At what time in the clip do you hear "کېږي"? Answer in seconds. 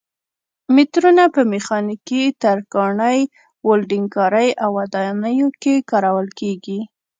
6.39-6.79